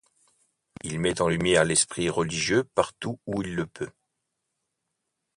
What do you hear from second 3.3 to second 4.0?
il le peut.